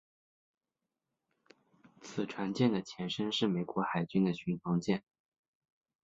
[2.01, 5.03] 此级船舰的前身是美国海军的巡防舰。